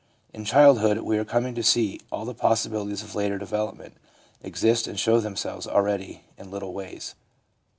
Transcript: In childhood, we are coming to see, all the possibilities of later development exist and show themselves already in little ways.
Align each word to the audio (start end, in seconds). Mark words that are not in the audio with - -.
In 0.33 0.45
childhood, 0.45 0.97
we 1.01 1.19
are 1.19 1.23
coming 1.23 1.53
to 1.53 1.61
see, 1.61 1.99
all 2.11 2.25
the 2.25 2.33
possibilities 2.33 3.03
of 3.03 3.13
later 3.13 3.37
development 3.37 3.93
exist 4.41 4.87
and 4.87 4.99
show 4.99 5.19
themselves 5.19 5.67
already 5.67 6.23
in 6.39 6.49
little 6.49 6.73
ways. 6.73 7.13